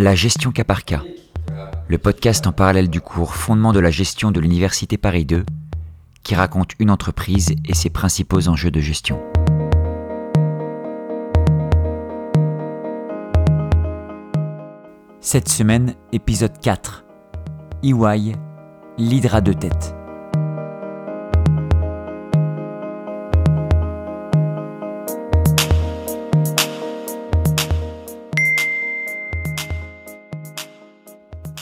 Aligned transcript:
La 0.00 0.14
gestion 0.14 0.52
cas 0.52 0.62
par 0.62 0.84
cas, 0.84 1.02
le 1.88 1.98
podcast 1.98 2.46
en 2.46 2.52
parallèle 2.52 2.88
du 2.88 3.00
cours 3.00 3.34
Fondement 3.34 3.72
de 3.72 3.80
la 3.80 3.90
gestion 3.90 4.30
de 4.30 4.38
l'Université 4.38 4.96
Paris 4.96 5.24
2, 5.24 5.44
qui 6.22 6.36
raconte 6.36 6.70
une 6.78 6.92
entreprise 6.92 7.56
et 7.64 7.74
ses 7.74 7.90
principaux 7.90 8.46
enjeux 8.46 8.70
de 8.70 8.78
gestion. 8.78 9.20
Cette 15.20 15.48
semaine, 15.48 15.96
épisode 16.12 16.56
4. 16.60 17.04
EY, 17.82 18.36
l'hydra 18.98 19.40
de 19.40 19.52
tête. 19.52 19.97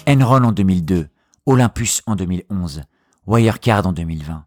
Enron 0.08 0.44
en 0.44 0.52
2002, 0.52 1.08
Olympus 1.46 2.00
en 2.06 2.14
2011, 2.14 2.82
Wirecard 3.26 3.88
en 3.88 3.92
2020. 3.92 4.46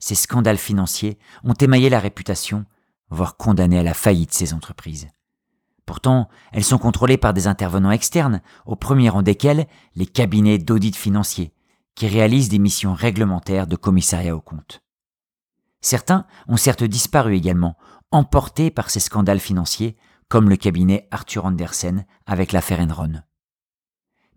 Ces 0.00 0.16
scandales 0.16 0.58
financiers 0.58 1.16
ont 1.44 1.52
émaillé 1.52 1.88
la 1.90 2.00
réputation, 2.00 2.64
voire 3.08 3.36
condamné 3.36 3.78
à 3.78 3.84
la 3.84 3.94
faillite 3.94 4.34
ces 4.34 4.52
entreprises. 4.52 5.06
Pourtant, 5.86 6.28
elles 6.50 6.64
sont 6.64 6.78
contrôlées 6.78 7.18
par 7.18 7.32
des 7.34 7.46
intervenants 7.46 7.92
externes, 7.92 8.42
au 8.66 8.74
premier 8.74 9.10
rang 9.10 9.22
desquels 9.22 9.68
les 9.94 10.06
cabinets 10.06 10.58
d'audit 10.58 10.96
financier, 10.96 11.52
qui 11.94 12.08
réalisent 12.08 12.48
des 12.48 12.58
missions 12.58 12.94
réglementaires 12.94 13.68
de 13.68 13.76
commissariat 13.76 14.34
aux 14.34 14.40
comptes. 14.40 14.82
Certains 15.80 16.26
ont 16.48 16.56
certes 16.56 16.82
disparu 16.82 17.36
également, 17.36 17.76
emportés 18.10 18.72
par 18.72 18.90
ces 18.90 18.98
scandales 18.98 19.38
financiers, 19.38 19.96
comme 20.28 20.48
le 20.48 20.56
cabinet 20.56 21.06
Arthur 21.12 21.44
Andersen 21.44 22.06
avec 22.26 22.50
l'affaire 22.50 22.80
Enron 22.80 23.22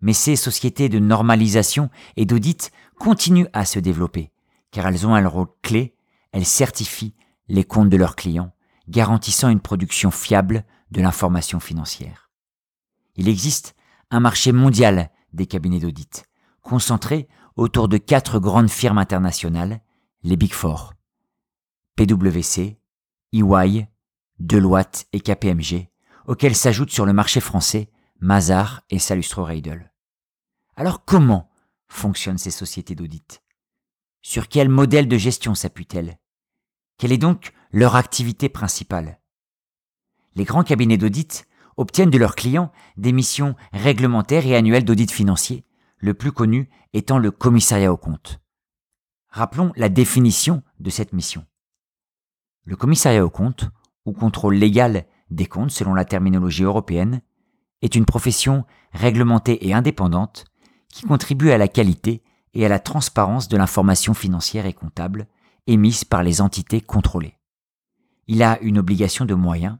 mais 0.04 0.12
ces 0.12 0.36
sociétés 0.36 0.90
de 0.90 0.98
normalisation 0.98 1.88
et 2.16 2.26
d'audit 2.26 2.70
continuent 2.98 3.48
à 3.54 3.64
se 3.64 3.78
développer, 3.78 4.32
car 4.70 4.86
elles 4.86 5.06
ont 5.06 5.14
un 5.14 5.26
rôle 5.26 5.48
clé, 5.62 5.96
elles 6.30 6.44
certifient 6.44 7.14
les 7.48 7.64
comptes 7.64 7.88
de 7.88 7.96
leurs 7.96 8.14
clients, 8.14 8.52
garantissant 8.86 9.48
une 9.48 9.62
production 9.62 10.10
fiable 10.10 10.66
de 10.90 11.00
l'information 11.00 11.58
financière. 11.58 12.28
Il 13.16 13.30
existe 13.30 13.76
un 14.10 14.20
marché 14.20 14.52
mondial 14.52 15.10
des 15.32 15.46
cabinets 15.46 15.80
d'audit, 15.80 16.26
concentré 16.60 17.26
autour 17.56 17.88
de 17.88 17.96
quatre 17.96 18.38
grandes 18.38 18.68
firmes 18.68 18.98
internationales, 18.98 19.80
les 20.22 20.36
Big 20.36 20.52
Four, 20.52 20.92
PwC, 21.96 22.78
EY, 23.32 23.88
Deloitte 24.38 25.06
et 25.14 25.20
KPMG, 25.20 25.88
auxquels 26.26 26.56
s'ajoutent 26.56 26.90
sur 26.90 27.06
le 27.06 27.14
marché 27.14 27.40
français 27.40 27.90
Mazar 28.20 28.82
et 28.90 28.98
Salustro 28.98 29.44
Reidel. 29.44 29.93
Alors 30.76 31.04
comment 31.04 31.50
fonctionnent 31.88 32.38
ces 32.38 32.50
sociétés 32.50 32.96
d'audit? 32.96 33.42
Sur 34.22 34.48
quel 34.48 34.68
modèle 34.68 35.06
de 35.06 35.16
gestion 35.16 35.54
s'appuient-elles 35.54 36.18
Quelle 36.98 37.12
est 37.12 37.18
donc 37.18 37.52
leur 37.70 37.94
activité 37.94 38.48
principale? 38.48 39.20
Les 40.34 40.42
grands 40.44 40.64
cabinets 40.64 40.96
d'audit 40.96 41.46
obtiennent 41.76 42.10
de 42.10 42.18
leurs 42.18 42.34
clients 42.34 42.72
des 42.96 43.12
missions 43.12 43.54
réglementaires 43.72 44.46
et 44.46 44.56
annuelles 44.56 44.84
d'audit 44.84 45.12
financier, 45.12 45.64
le 45.98 46.14
plus 46.14 46.32
connu 46.32 46.68
étant 46.92 47.18
le 47.18 47.30
commissariat 47.30 47.92
aux 47.92 47.96
comptes. 47.96 48.40
Rappelons 49.28 49.72
la 49.76 49.88
définition 49.88 50.62
de 50.80 50.90
cette 50.90 51.12
mission. 51.12 51.46
Le 52.64 52.74
commissariat 52.74 53.24
aux 53.24 53.30
comptes, 53.30 53.68
ou 54.06 54.12
contrôle 54.12 54.56
légal 54.56 55.06
des 55.30 55.46
comptes 55.46 55.70
selon 55.70 55.94
la 55.94 56.04
terminologie 56.04 56.64
européenne, 56.64 57.22
est 57.82 57.94
une 57.94 58.06
profession 58.06 58.64
réglementée 58.92 59.68
et 59.68 59.74
indépendante 59.74 60.46
qui 60.94 61.02
contribue 61.02 61.50
à 61.50 61.58
la 61.58 61.66
qualité 61.66 62.22
et 62.54 62.64
à 62.64 62.68
la 62.68 62.78
transparence 62.78 63.48
de 63.48 63.56
l'information 63.56 64.14
financière 64.14 64.64
et 64.64 64.72
comptable 64.72 65.26
émise 65.66 66.04
par 66.04 66.22
les 66.22 66.40
entités 66.40 66.80
contrôlées. 66.80 67.36
Il 68.28 68.44
a 68.44 68.60
une 68.60 68.78
obligation 68.78 69.24
de 69.24 69.34
moyens 69.34 69.76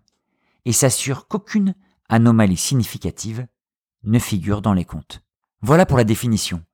et 0.64 0.72
s'assure 0.72 1.28
qu'aucune 1.28 1.76
anomalie 2.08 2.56
significative 2.56 3.46
ne 4.02 4.18
figure 4.18 4.60
dans 4.60 4.72
les 4.72 4.84
comptes. 4.84 5.22
Voilà 5.62 5.86
pour 5.86 5.98
la 5.98 6.02
définition. 6.02 6.64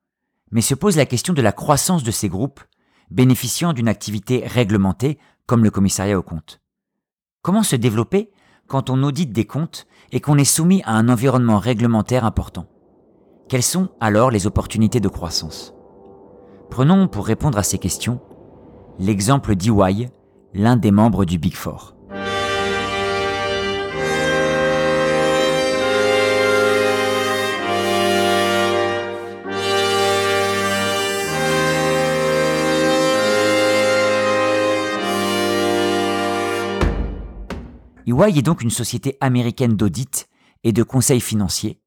Mais 0.51 0.63
se 0.63 0.75
pose 0.75 0.97
la 0.97 1.05
question 1.05 1.35
de 1.35 1.43
la 1.43 1.53
croissance 1.53 2.03
de 2.03 2.11
ces 2.11 2.31
groupes 2.31 2.61
bénéficiant 3.11 3.75
d'une 3.75 3.89
activité 3.89 4.47
réglementée 4.47 5.19
comme 5.45 5.65
le 5.65 5.71
commissariat 5.71 6.19
aux 6.19 6.23
comptes. 6.23 6.63
Comment 7.43 7.63
se 7.63 7.77
développer 7.77 8.31
quand 8.69 8.89
on 8.89 9.03
audite 9.03 9.33
des 9.33 9.47
comptes 9.47 9.87
et 10.13 10.21
qu'on 10.21 10.39
est 10.39 10.45
soumis 10.47 10.83
à 10.85 10.93
un 10.93 11.11
environnement 11.11 11.59
réglementaire 11.59 12.25
important? 12.25 12.67
Quelles 13.51 13.65
sont 13.65 13.89
alors 13.99 14.31
les 14.31 14.47
opportunités 14.47 15.01
de 15.01 15.09
croissance? 15.09 15.75
Prenons 16.71 17.09
pour 17.09 17.27
répondre 17.27 17.59
à 17.59 17.65
ces 17.65 17.79
questions 17.79 18.21
l'exemple 19.01 19.57
d'EY, 19.57 20.09
l'un 20.55 20.77
des 20.77 20.93
membres 20.93 21.25
du 21.25 21.37
Big 21.37 21.55
Four. 21.55 21.97
EY 38.07 38.39
est 38.39 38.43
donc 38.43 38.63
une 38.63 38.71
société 38.71 39.17
américaine 39.21 39.75
d'audit 39.75 40.29
et 40.63 40.73
de 40.73 40.85
conseil 40.85 41.21
financier 41.21 41.80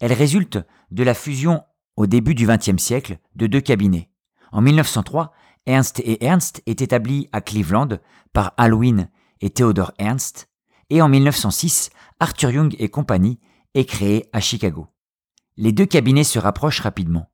elle 0.00 0.12
résulte 0.12 0.58
de 0.90 1.02
la 1.02 1.14
fusion 1.14 1.62
au 1.96 2.06
début 2.06 2.34
du 2.34 2.46
XXe 2.46 2.82
siècle 2.82 3.18
de 3.34 3.46
deux 3.46 3.60
cabinets. 3.60 4.10
En 4.52 4.60
1903, 4.60 5.32
Ernst 5.66 6.00
et 6.00 6.24
Ernst 6.24 6.62
est 6.66 6.80
établi 6.82 7.28
à 7.32 7.40
Cleveland 7.40 7.98
par 8.32 8.52
Alwyn 8.56 9.08
et 9.40 9.50
Theodore 9.50 9.92
Ernst, 9.98 10.48
et 10.90 11.02
en 11.02 11.08
1906, 11.08 11.90
Arthur 12.20 12.50
Young 12.50 12.76
et 12.78 12.88
compagnie 12.88 13.40
est 13.74 13.84
créé 13.84 14.28
à 14.32 14.40
Chicago. 14.40 14.86
Les 15.56 15.72
deux 15.72 15.86
cabinets 15.86 16.24
se 16.24 16.38
rapprochent 16.38 16.80
rapidement. 16.80 17.30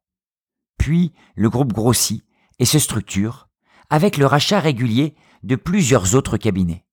Puis, 0.79 1.12
le 1.34 1.50
groupe 1.50 1.73
grossit 1.73 2.25
et 2.59 2.65
se 2.65 2.79
structure 2.79 3.49
avec 3.91 4.17
le 4.17 4.27
rachat 4.27 4.59
régulier 4.59 5.15
de 5.43 5.56
plusieurs 5.56 6.15
autres 6.15 6.39
cabinets. 6.39 6.87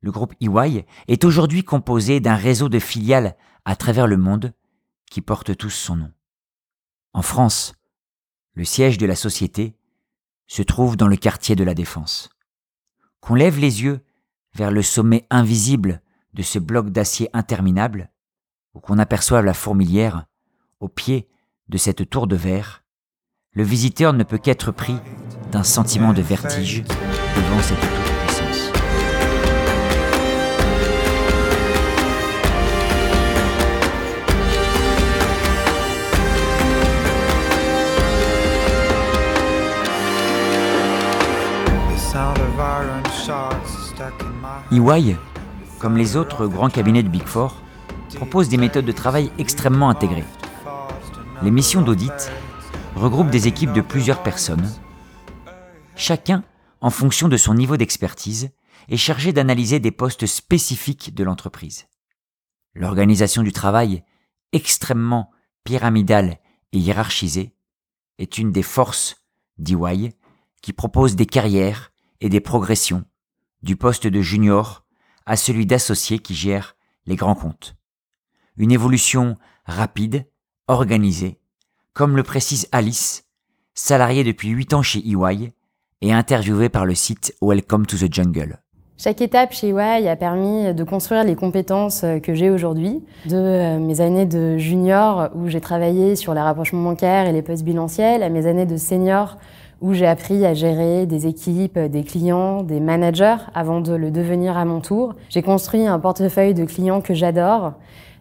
Le 0.00 0.10
groupe 0.10 0.34
EY 0.40 0.84
est 1.06 1.24
aujourd'hui 1.24 1.64
composé 1.64 2.20
d'un 2.20 2.34
réseau 2.34 2.68
de 2.68 2.78
filiales 2.78 3.36
à 3.64 3.76
travers 3.76 4.06
le 4.06 4.16
monde 4.16 4.52
qui 5.08 5.20
portent 5.20 5.56
tous 5.56 5.70
son 5.70 5.96
nom. 5.96 6.12
En 7.12 7.22
France, 7.22 7.72
le 8.54 8.64
siège 8.64 8.98
de 8.98 9.06
la 9.06 9.16
société 9.16 9.76
se 10.46 10.62
trouve 10.62 10.96
dans 10.96 11.08
le 11.08 11.16
quartier 11.16 11.56
de 11.56 11.64
la 11.64 11.74
Défense. 11.74 12.30
Qu'on 13.20 13.34
lève 13.34 13.58
les 13.58 13.82
yeux 13.82 14.00
vers 14.54 14.70
le 14.70 14.82
sommet 14.82 15.26
invisible 15.30 16.02
de 16.34 16.42
ce 16.42 16.58
bloc 16.58 16.90
d'acier 16.90 17.28
interminable, 17.32 18.10
ou 18.74 18.80
qu'on 18.80 18.98
aperçoive 18.98 19.44
la 19.44 19.54
fourmilière 19.54 20.26
au 20.80 20.88
pied 20.88 21.28
de 21.68 21.78
cette 21.78 22.08
tour 22.08 22.26
de 22.26 22.36
verre, 22.36 22.84
le 23.52 23.62
visiteur 23.62 24.12
ne 24.12 24.24
peut 24.24 24.38
qu'être 24.38 24.72
pris 24.72 24.96
d'un 25.50 25.64
sentiment 25.64 26.12
de 26.12 26.22
vertige 26.22 26.82
devant 26.82 27.62
cette 27.62 27.80
tour. 27.80 28.17
EY, 44.70 45.16
comme 45.78 45.96
les 45.96 46.16
autres 46.16 46.46
grands 46.46 46.68
cabinets 46.68 47.02
de 47.02 47.08
Big 47.08 47.24
Four, 47.24 47.56
propose 48.16 48.50
des 48.50 48.58
méthodes 48.58 48.84
de 48.84 48.92
travail 48.92 49.32
extrêmement 49.38 49.88
intégrées. 49.88 50.24
Les 51.42 51.50
missions 51.50 51.80
d'audit 51.80 52.30
regroupent 52.94 53.30
des 53.30 53.48
équipes 53.48 53.72
de 53.72 53.80
plusieurs 53.80 54.22
personnes, 54.22 54.70
chacun 55.96 56.44
en 56.82 56.90
fonction 56.90 57.28
de 57.28 57.38
son 57.38 57.54
niveau 57.54 57.78
d'expertise 57.78 58.50
est 58.90 58.98
chargé 58.98 59.32
d'analyser 59.32 59.80
des 59.80 59.90
postes 59.90 60.26
spécifiques 60.26 61.14
de 61.14 61.24
l'entreprise. 61.24 61.86
L'organisation 62.74 63.42
du 63.42 63.52
travail, 63.52 64.04
extrêmement 64.52 65.30
pyramidale 65.64 66.38
et 66.72 66.78
hiérarchisée, 66.78 67.54
est 68.18 68.36
une 68.36 68.52
des 68.52 68.62
forces 68.62 69.16
d'EY 69.56 70.12
qui 70.60 70.74
propose 70.74 71.16
des 71.16 71.26
carrières 71.26 71.90
et 72.20 72.28
des 72.28 72.40
progressions 72.40 73.04
du 73.62 73.76
poste 73.76 74.06
de 74.06 74.20
junior 74.20 74.84
à 75.26 75.36
celui 75.36 75.66
d'associé 75.66 76.18
qui 76.18 76.34
gère 76.34 76.76
les 77.06 77.16
grands 77.16 77.34
comptes. 77.34 77.76
Une 78.56 78.72
évolution 78.72 79.36
rapide, 79.66 80.26
organisée, 80.66 81.38
comme 81.92 82.16
le 82.16 82.22
précise 82.22 82.68
Alice, 82.72 83.24
salariée 83.74 84.24
depuis 84.24 84.48
8 84.48 84.74
ans 84.74 84.82
chez 84.82 85.00
EY 85.00 85.52
et 86.00 86.12
interviewée 86.12 86.68
par 86.68 86.86
le 86.86 86.94
site 86.94 87.34
Welcome 87.42 87.86
to 87.86 87.96
the 87.96 88.12
Jungle. 88.12 88.60
Chaque 88.96 89.20
étape 89.20 89.52
chez 89.52 89.68
EY 89.68 90.08
a 90.08 90.16
permis 90.16 90.74
de 90.74 90.82
construire 90.82 91.22
les 91.22 91.36
compétences 91.36 92.04
que 92.20 92.34
j'ai 92.34 92.50
aujourd'hui. 92.50 93.04
De 93.26 93.36
euh, 93.36 93.78
mes 93.78 94.00
années 94.00 94.26
de 94.26 94.58
junior 94.58 95.28
où 95.36 95.46
j'ai 95.46 95.60
travaillé 95.60 96.16
sur 96.16 96.34
les 96.34 96.40
rapprochements 96.40 96.82
bancaires 96.82 97.28
et 97.28 97.32
les 97.32 97.42
postes 97.42 97.62
bilanciels 97.62 98.24
à 98.24 98.28
mes 98.28 98.46
années 98.46 98.66
de 98.66 98.76
senior 98.76 99.38
où 99.80 99.94
j'ai 99.94 100.06
appris 100.06 100.44
à 100.44 100.54
gérer 100.54 101.06
des 101.06 101.26
équipes, 101.26 101.78
des 101.78 102.02
clients, 102.02 102.62
des 102.62 102.80
managers 102.80 103.36
avant 103.54 103.80
de 103.80 103.94
le 103.94 104.10
devenir 104.10 104.56
à 104.56 104.64
mon 104.64 104.80
tour. 104.80 105.14
J'ai 105.28 105.42
construit 105.42 105.86
un 105.86 105.98
portefeuille 105.98 106.54
de 106.54 106.64
clients 106.64 107.00
que 107.00 107.14
j'adore 107.14 107.74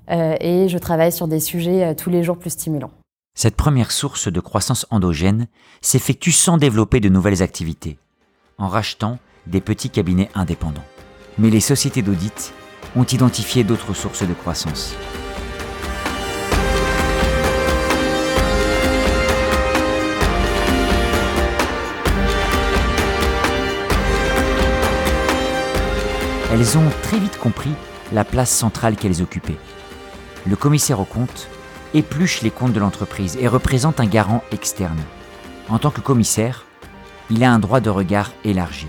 euh, 0.10 0.36
et 0.40 0.70
je 0.70 0.78
travaille 0.78 1.12
sur 1.12 1.28
des 1.28 1.40
sujets 1.40 1.84
euh, 1.84 1.94
tous 1.94 2.10
les 2.10 2.24
jours 2.24 2.38
plus 2.38 2.52
stimulants. 2.52 2.92
Cette 3.36 3.56
première 3.56 3.92
source 3.92 4.32
de 4.32 4.40
croissance 4.40 4.88
endogène 4.90 5.48
s'effectue 5.82 6.32
sans 6.32 6.58
développer 6.58 7.00
de 7.00 7.10
nouvelles 7.10 7.44
activités, 7.44 7.98
en 8.58 8.68
rachetant 8.68 9.20
des 9.46 9.62
petits 9.62 9.90
cabinets 9.90 10.30
indépendants. 10.34 10.84
Mais 11.38 11.50
les 11.50 11.60
sociétés 11.60 12.02
d'audit 12.02 12.54
ont 12.96 13.06
identifié 13.06 13.64
d'autres 13.64 13.94
sources 13.94 14.28
de 14.28 14.34
croissance. 14.34 14.96
Elles 26.60 26.76
ont 26.76 26.90
très 27.04 27.20
vite 27.20 27.38
compris 27.38 27.70
la 28.12 28.26
place 28.26 28.50
centrale 28.50 28.96
qu'elles 28.96 29.22
occupaient. 29.22 29.60
Le 30.48 30.56
commissaire 30.56 31.00
aux 31.00 31.06
comptes 31.06 31.50
épluche 31.94 32.42
les 32.42 32.50
comptes 32.50 32.74
de 32.74 32.80
l'entreprise 32.80 33.38
et 33.40 33.48
représente 33.48 34.00
un 34.00 34.08
garant 34.08 34.44
externe. 34.52 34.98
En 35.70 35.78
tant 35.78 35.92
que 35.92 36.02
commissaire, 36.02 36.66
il 37.30 37.44
a 37.44 37.52
un 37.52 37.60
droit 37.60 37.80
de 37.80 37.92
regard 37.92 38.32
élargi. 38.44 38.88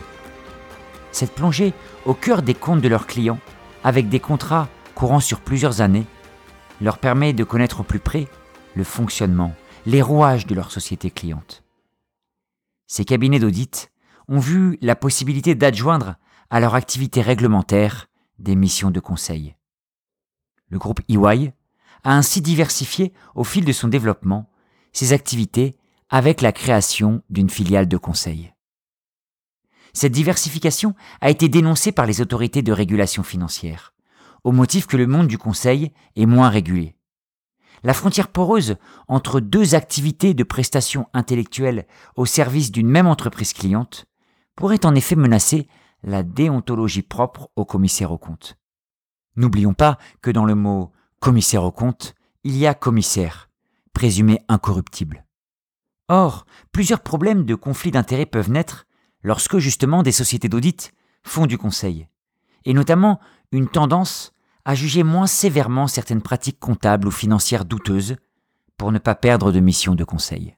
Cette 1.13 1.35
plongée 1.35 1.75
au 2.07 2.15
cœur 2.15 2.41
des 2.41 2.55
comptes 2.55 2.81
de 2.81 2.89
leurs 2.89 3.07
clients, 3.07 3.39
avec 3.85 4.09
des 4.09 4.21
contrats 4.21 4.69
courant 4.95 5.21
sur 5.21 5.41
plusieurs 5.41 5.83
années, 5.83 6.07
leur 6.81 6.97
permet 6.97 7.35
de 7.35 7.45
connaître 7.45 7.81
au 7.81 7.85
plus 7.85 8.01
près 8.01 8.29
le 8.77 8.85
fonctionnement, 8.85 9.55
les 9.85 10.01
rouages 10.01 10.47
de 10.47 10.55
leur 10.55 10.71
société 10.71 11.11
cliente. 11.11 11.63
Ces 12.87 13.05
cabinets 13.05 13.41
d'audit 13.41 13.91
ont 14.27 14.39
vu 14.39 14.79
la 14.81 14.97
possibilité 14.97 15.55
d'adjoindre 15.55 16.15
à 16.51 16.61
leur 16.61 16.75
activité 16.75 17.21
réglementaire 17.21 18.09
des 18.39 18.57
missions 18.57 18.91
de 18.91 19.01
conseil. 19.01 19.57
Le 20.69 20.79
groupe 20.79 21.01
EY 21.09 21.53
a 22.05 22.15
ainsi 22.15 22.41
diversifié 22.41 23.13
au 23.35 23.45
fil 23.45 23.65
de 23.65 23.73
son 23.73 23.89
développement 23.89 24.51
ses 24.93 25.13
activités 25.13 25.77
avec 26.09 26.41
la 26.41 26.53
création 26.53 27.23
d'une 27.29 27.51
filiale 27.51 27.89
de 27.89 27.97
conseil. 27.97 28.53
Cette 29.93 30.13
diversification 30.13 30.95
a 31.21 31.31
été 31.31 31.49
dénoncée 31.49 31.93
par 31.93 32.07
les 32.07 32.21
autorités 32.21 32.63
de 32.63 32.73
régulation 32.73 33.23
financière, 33.23 33.95
au 34.45 34.53
motif 34.53 34.87
que 34.87 34.97
le 34.97 35.07
monde 35.07 35.27
du 35.27 35.39
conseil 35.39 35.93
est 36.17 36.27
moins 36.27 36.49
régulé. 36.49 36.95
La 37.83 37.95
frontière 37.95 38.29
poreuse 38.29 38.77
entre 39.07 39.41
deux 39.41 39.75
activités 39.75 40.35
de 40.35 40.45
prestation 40.45 41.07
intellectuelle 41.13 41.87
au 42.17 42.27
service 42.27 42.73
d'une 42.73 42.89
même 42.89 43.07
entreprise 43.07 43.53
cliente 43.53 44.07
pourrait 44.57 44.85
en 44.85 44.95
effet 44.95 45.15
menacer 45.15 45.69
la 46.03 46.23
déontologie 46.23 47.03
propre 47.03 47.51
au 47.57 47.65
commissaire 47.65 48.13
aux 48.13 48.19
comptes. 48.19 48.59
N'oublions 49.37 49.75
pas 49.75 49.99
que 50.21 50.31
dans 50.31 50.45
le 50.45 50.55
mot 50.55 50.93
commissaire 51.21 51.65
aux 51.65 51.73
comptes, 51.73 52.15
il 52.45 52.57
y 52.57 52.67
a 52.67 52.75
commissaire, 52.75 53.51
présumé 53.93 54.41
incorruptible. 54.49 55.25
Or, 56.09 56.47
plusieurs 56.73 57.01
problèmes 57.01 57.45
de 57.45 57.55
conflit 57.55 57.91
d'intérêts 57.91 58.27
peuvent 58.27 58.51
naître 58.51 58.87
lorsque 59.23 59.59
justement 59.59 60.03
des 60.03 60.13
sociétés 60.13 60.49
d'audit 60.49 60.93
font 61.23 61.47
du 61.47 61.59
conseil, 61.59 62.09
et 62.65 62.73
notamment 62.73 63.21
une 63.53 63.69
tendance 63.69 64.33
à 64.65 64.75
juger 64.75 65.03
moins 65.03 65.27
sévèrement 65.27 65.87
certaines 65.87 66.23
pratiques 66.23 66.61
comptables 66.61 67.09
ou 67.09 67.11
financières 67.11 67.65
douteuses 67.65 68.17
pour 68.77 68.93
ne 68.93 68.99
pas 68.99 69.15
perdre 69.15 69.53
de 69.53 69.61
mission 69.61 69.95
de 69.95 70.05
conseil. 70.05 70.57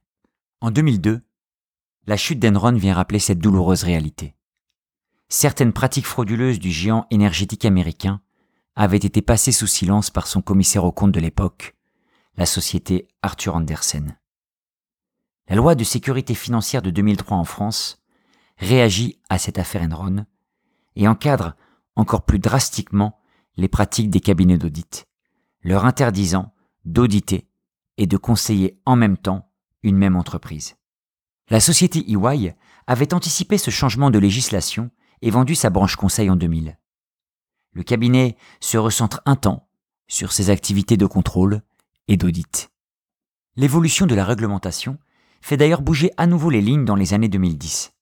En 0.60 0.70
2002, 0.70 1.22
la 2.06 2.16
chute 2.16 2.38
d'Enron 2.38 2.72
vient 2.72 2.94
rappeler 2.94 3.18
cette 3.18 3.38
douloureuse 3.38 3.82
réalité. 3.82 4.34
Certaines 5.32 5.72
pratiques 5.72 6.08
frauduleuses 6.08 6.58
du 6.58 6.72
géant 6.72 7.06
énergétique 7.10 7.64
américain 7.64 8.20
avaient 8.74 8.96
été 8.96 9.22
passées 9.22 9.52
sous 9.52 9.68
silence 9.68 10.10
par 10.10 10.26
son 10.26 10.42
commissaire 10.42 10.84
aux 10.84 10.90
comptes 10.90 11.12
de 11.12 11.20
l'époque, 11.20 11.76
la 12.36 12.46
société 12.46 13.06
Arthur 13.22 13.54
Andersen. 13.54 14.18
La 15.48 15.54
loi 15.54 15.76
de 15.76 15.84
sécurité 15.84 16.34
financière 16.34 16.82
de 16.82 16.90
2003 16.90 17.36
en 17.36 17.44
France 17.44 18.02
réagit 18.58 19.20
à 19.28 19.38
cette 19.38 19.60
affaire 19.60 19.82
Enron 19.82 20.26
et 20.96 21.06
encadre 21.06 21.54
encore 21.94 22.24
plus 22.24 22.40
drastiquement 22.40 23.20
les 23.56 23.68
pratiques 23.68 24.10
des 24.10 24.20
cabinets 24.20 24.58
d'audit, 24.58 25.06
leur 25.62 25.84
interdisant 25.84 26.52
d'auditer 26.84 27.48
et 27.98 28.08
de 28.08 28.16
conseiller 28.16 28.80
en 28.84 28.96
même 28.96 29.16
temps 29.16 29.48
une 29.84 29.96
même 29.96 30.16
entreprise. 30.16 30.74
La 31.50 31.60
société 31.60 32.04
EY 32.10 32.56
avait 32.88 33.14
anticipé 33.14 33.58
ce 33.58 33.70
changement 33.70 34.10
de 34.10 34.18
législation 34.18 34.90
et 35.22 35.30
vendu 35.30 35.54
sa 35.54 35.70
branche 35.70 35.96
conseil 35.96 36.30
en 36.30 36.36
2000. 36.36 36.78
Le 37.72 37.82
cabinet 37.82 38.36
se 38.60 38.78
recentre 38.78 39.20
un 39.26 39.36
temps 39.36 39.68
sur 40.08 40.32
ses 40.32 40.50
activités 40.50 40.96
de 40.96 41.06
contrôle 41.06 41.62
et 42.08 42.16
d'audit. 42.16 42.70
L'évolution 43.56 44.06
de 44.06 44.14
la 44.14 44.24
réglementation 44.24 44.98
fait 45.40 45.56
d'ailleurs 45.56 45.82
bouger 45.82 46.10
à 46.16 46.26
nouveau 46.26 46.50
les 46.50 46.60
lignes 46.60 46.84
dans 46.84 46.96
les 46.96 47.14
années 47.14 47.28
2010 47.28 47.92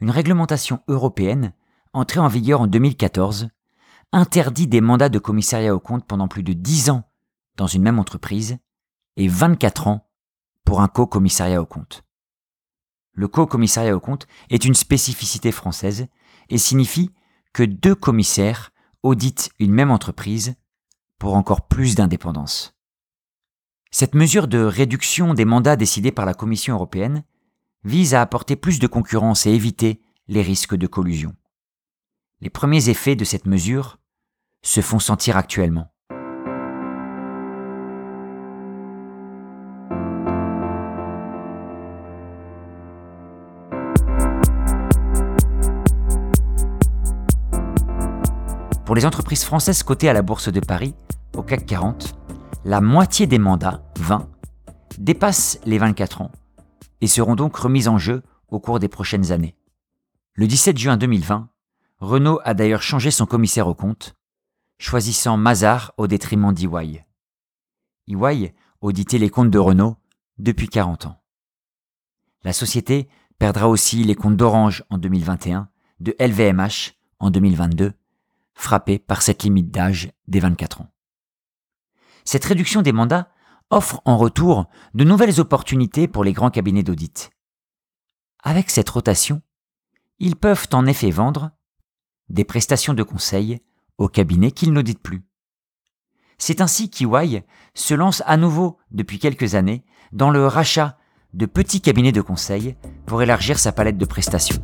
une 0.00 0.10
réglementation 0.10 0.80
européenne, 0.88 1.52
entrée 1.92 2.20
en 2.20 2.28
vigueur 2.28 2.60
en 2.60 2.66
2014, 2.66 3.48
interdit 4.12 4.66
des 4.66 4.80
mandats 4.80 5.08
de 5.08 5.18
commissariat 5.18 5.74
aux 5.74 5.80
comptes 5.80 6.06
pendant 6.06 6.28
plus 6.28 6.42
de 6.42 6.52
10 6.52 6.90
ans 6.90 7.02
dans 7.56 7.66
une 7.66 7.82
même 7.82 7.98
entreprise 7.98 8.58
et 9.16 9.28
24 9.28 9.88
ans 9.88 10.08
pour 10.64 10.80
un 10.80 10.88
co-commissariat 10.88 11.60
aux 11.60 11.66
comptes. 11.66 12.04
Le 13.12 13.26
co-commissariat 13.26 13.96
aux 13.96 14.00
comptes 14.00 14.28
est 14.50 14.64
une 14.64 14.74
spécificité 14.74 15.50
française 15.50 16.06
et 16.48 16.58
signifie 16.58 17.10
que 17.52 17.62
deux 17.62 17.94
commissaires 17.94 18.72
auditent 19.02 19.50
une 19.58 19.72
même 19.72 19.90
entreprise 19.90 20.54
pour 21.18 21.34
encore 21.34 21.66
plus 21.66 21.94
d'indépendance. 21.94 22.74
Cette 23.90 24.14
mesure 24.14 24.48
de 24.48 24.58
réduction 24.58 25.34
des 25.34 25.44
mandats 25.44 25.76
décidée 25.76 26.12
par 26.12 26.26
la 26.26 26.34
Commission 26.34 26.74
européenne 26.74 27.24
vise 27.84 28.14
à 28.14 28.20
apporter 28.20 28.56
plus 28.56 28.78
de 28.78 28.86
concurrence 28.86 29.46
et 29.46 29.50
éviter 29.50 30.02
les 30.26 30.42
risques 30.42 30.76
de 30.76 30.86
collusion. 30.86 31.34
Les 32.40 32.50
premiers 32.50 32.88
effets 32.88 33.16
de 33.16 33.24
cette 33.24 33.46
mesure 33.46 33.98
se 34.62 34.80
font 34.80 34.98
sentir 34.98 35.36
actuellement. 35.36 35.92
Les 48.98 49.06
entreprises 49.06 49.44
françaises 49.44 49.84
cotées 49.84 50.08
à 50.08 50.12
la 50.12 50.22
Bourse 50.22 50.48
de 50.52 50.58
Paris, 50.58 50.92
au 51.36 51.44
CAC 51.44 51.66
40, 51.66 52.16
la 52.64 52.80
moitié 52.80 53.28
des 53.28 53.38
mandats, 53.38 53.84
20, 54.00 54.28
dépassent 54.98 55.60
les 55.64 55.78
24 55.78 56.22
ans 56.22 56.32
et 57.00 57.06
seront 57.06 57.36
donc 57.36 57.54
remises 57.54 57.86
en 57.86 57.96
jeu 57.96 58.24
au 58.48 58.58
cours 58.58 58.80
des 58.80 58.88
prochaines 58.88 59.30
années. 59.30 59.56
Le 60.34 60.48
17 60.48 60.76
juin 60.76 60.96
2020, 60.96 61.48
Renault 62.00 62.40
a 62.42 62.54
d'ailleurs 62.54 62.82
changé 62.82 63.12
son 63.12 63.24
commissaire 63.24 63.68
au 63.68 63.74
compte, 63.76 64.16
choisissant 64.78 65.36
Mazar 65.36 65.92
au 65.96 66.08
détriment 66.08 66.52
d'EY. 66.52 67.06
EY 68.08 68.52
auditait 68.80 69.18
les 69.18 69.30
comptes 69.30 69.50
de 69.50 69.60
Renault 69.60 69.96
depuis 70.38 70.68
40 70.68 71.06
ans. 71.06 71.22
La 72.42 72.52
société 72.52 73.08
perdra 73.38 73.68
aussi 73.68 74.02
les 74.02 74.16
comptes 74.16 74.36
d'Orange 74.36 74.82
en 74.90 74.98
2021, 74.98 75.68
de 76.00 76.16
LVMH 76.18 76.94
en 77.20 77.30
2022, 77.30 77.92
frappée 78.58 78.98
par 78.98 79.22
cette 79.22 79.44
limite 79.44 79.70
d'âge 79.70 80.10
des 80.26 80.40
24 80.40 80.82
ans. 80.82 80.92
Cette 82.24 82.44
réduction 82.44 82.82
des 82.82 82.92
mandats 82.92 83.30
offre 83.70 84.02
en 84.04 84.18
retour 84.18 84.66
de 84.94 85.04
nouvelles 85.04 85.40
opportunités 85.40 86.08
pour 86.08 86.24
les 86.24 86.32
grands 86.32 86.50
cabinets 86.50 86.82
d'audit. 86.82 87.30
Avec 88.42 88.70
cette 88.70 88.88
rotation, 88.88 89.42
ils 90.18 90.36
peuvent 90.36 90.66
en 90.72 90.86
effet 90.86 91.10
vendre 91.10 91.52
des 92.28 92.44
prestations 92.44 92.94
de 92.94 93.02
conseil 93.02 93.60
aux 93.96 94.08
cabinets 94.08 94.52
qu'ils 94.52 94.72
n'auditent 94.72 95.02
plus. 95.02 95.24
C'est 96.36 96.60
ainsi 96.60 96.90
qu'EY 96.90 97.44
se 97.74 97.94
lance 97.94 98.22
à 98.26 98.36
nouveau 98.36 98.78
depuis 98.90 99.18
quelques 99.18 99.54
années 99.54 99.84
dans 100.12 100.30
le 100.30 100.46
rachat 100.46 100.98
de 101.32 101.46
petits 101.46 101.80
cabinets 101.80 102.12
de 102.12 102.22
conseil 102.22 102.76
pour 103.06 103.22
élargir 103.22 103.58
sa 103.58 103.72
palette 103.72 103.98
de 103.98 104.04
prestations. 104.04 104.62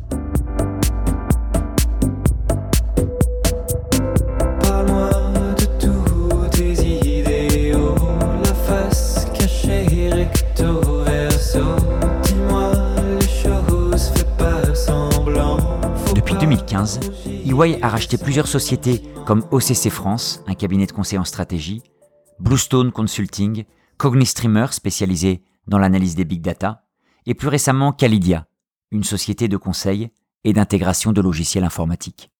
2015, 16.75 16.99
EY 17.45 17.79
a 17.81 17.89
racheté 17.89 18.17
plusieurs 18.17 18.47
sociétés 18.47 19.01
comme 19.25 19.45
OCC 19.51 19.89
France, 19.89 20.43
un 20.45 20.55
cabinet 20.55 20.85
de 20.85 20.91
conseil 20.91 21.17
en 21.17 21.23
stratégie, 21.23 21.81
Bluestone 22.39 22.91
Consulting, 22.91 23.63
Cognistreamer 23.97 24.67
spécialisé 24.71 25.43
dans 25.67 25.79
l'analyse 25.79 26.15
des 26.15 26.25
big 26.25 26.41
data, 26.41 26.83
et 27.25 27.33
plus 27.33 27.47
récemment 27.47 27.93
Calidia, 27.93 28.47
une 28.91 29.05
société 29.05 29.47
de 29.47 29.57
conseil 29.57 30.09
et 30.43 30.53
d'intégration 30.53 31.13
de 31.13 31.21
logiciels 31.21 31.63
informatiques. 31.63 32.31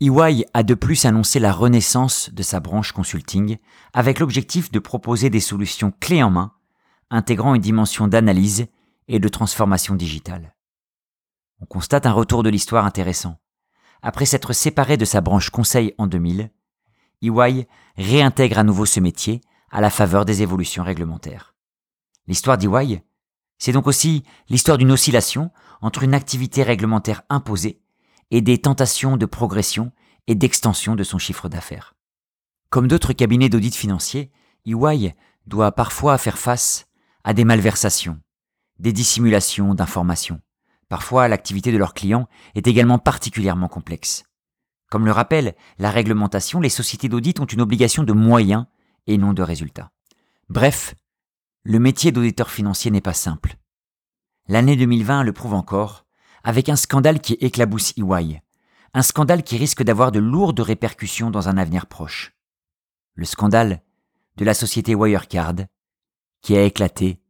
EY 0.00 0.44
a 0.52 0.62
de 0.62 0.74
plus 0.74 1.06
annoncé 1.06 1.40
la 1.40 1.52
renaissance 1.52 2.30
de 2.32 2.42
sa 2.42 2.60
branche 2.60 2.92
consulting 2.92 3.56
avec 3.94 4.18
l'objectif 4.18 4.70
de 4.70 4.78
proposer 4.78 5.30
des 5.30 5.40
solutions 5.40 5.92
clés 6.00 6.22
en 6.22 6.30
main, 6.30 6.52
intégrant 7.10 7.54
une 7.54 7.62
dimension 7.62 8.08
d'analyse 8.08 8.66
et 9.08 9.18
de 9.18 9.28
transformation 9.28 9.94
digitale. 9.94 10.54
On 11.60 11.66
constate 11.66 12.04
un 12.04 12.12
retour 12.12 12.42
de 12.42 12.50
l'histoire 12.50 12.84
intéressant. 12.84 13.38
Après 14.06 14.26
s'être 14.26 14.52
séparé 14.52 14.98
de 14.98 15.06
sa 15.06 15.22
branche 15.22 15.48
conseil 15.48 15.94
en 15.96 16.06
2000, 16.06 16.50
EY 17.22 17.66
réintègre 17.96 18.58
à 18.58 18.62
nouveau 18.62 18.84
ce 18.84 19.00
métier 19.00 19.40
à 19.70 19.80
la 19.80 19.88
faveur 19.88 20.26
des 20.26 20.42
évolutions 20.42 20.84
réglementaires. 20.84 21.54
L'histoire 22.26 22.58
d'EY, 22.58 23.02
c'est 23.56 23.72
donc 23.72 23.86
aussi 23.86 24.22
l'histoire 24.50 24.76
d'une 24.76 24.92
oscillation 24.92 25.50
entre 25.80 26.02
une 26.02 26.12
activité 26.12 26.62
réglementaire 26.62 27.22
imposée 27.30 27.80
et 28.30 28.42
des 28.42 28.58
tentations 28.58 29.16
de 29.16 29.24
progression 29.24 29.90
et 30.26 30.34
d'extension 30.34 30.96
de 30.96 31.02
son 31.02 31.16
chiffre 31.16 31.48
d'affaires. 31.48 31.94
Comme 32.68 32.88
d'autres 32.88 33.14
cabinets 33.14 33.48
d'audit 33.48 33.74
financier, 33.74 34.30
EY 34.66 35.14
doit 35.46 35.72
parfois 35.72 36.18
faire 36.18 36.36
face 36.36 36.88
à 37.24 37.32
des 37.32 37.44
malversations, 37.46 38.20
des 38.78 38.92
dissimulations 38.92 39.74
d'informations. 39.74 40.42
Parfois, 40.94 41.26
l'activité 41.26 41.72
de 41.72 41.76
leurs 41.76 41.92
clients 41.92 42.28
est 42.54 42.68
également 42.68 43.00
particulièrement 43.00 43.66
complexe. 43.66 44.22
Comme 44.92 45.06
le 45.06 45.10
rappelle 45.10 45.56
la 45.76 45.90
réglementation, 45.90 46.60
les 46.60 46.68
sociétés 46.68 47.08
d'audit 47.08 47.40
ont 47.40 47.46
une 47.46 47.62
obligation 47.62 48.04
de 48.04 48.12
moyens 48.12 48.66
et 49.08 49.18
non 49.18 49.32
de 49.32 49.42
résultats. 49.42 49.90
Bref, 50.48 50.94
le 51.64 51.80
métier 51.80 52.12
d'auditeur 52.12 52.48
financier 52.48 52.92
n'est 52.92 53.00
pas 53.00 53.12
simple. 53.12 53.56
L'année 54.46 54.76
2020 54.76 55.24
le 55.24 55.32
prouve 55.32 55.54
encore, 55.54 56.06
avec 56.44 56.68
un 56.68 56.76
scandale 56.76 57.18
qui 57.18 57.32
éclabousse 57.40 57.92
EY, 57.98 58.40
un 58.92 59.02
scandale 59.02 59.42
qui 59.42 59.56
risque 59.56 59.82
d'avoir 59.82 60.12
de 60.12 60.20
lourdes 60.20 60.60
répercussions 60.60 61.32
dans 61.32 61.48
un 61.48 61.58
avenir 61.58 61.86
proche. 61.86 62.36
Le 63.16 63.24
scandale 63.24 63.82
de 64.36 64.44
la 64.44 64.54
société 64.54 64.94
Wirecard, 64.94 65.66
qui 66.40 66.56
a 66.56 66.62
éclaté 66.62 67.20